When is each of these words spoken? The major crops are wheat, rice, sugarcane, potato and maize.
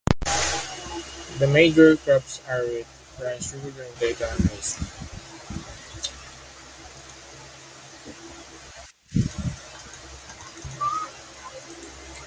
The 1.37 1.47
major 1.53 1.95
crops 1.95 2.41
are 2.49 2.63
wheat, 2.65 2.87
rice, 3.23 3.51
sugarcane, 3.51 3.93
potato 3.93 4.29
and 4.29 4.45
maize. 12.09 12.17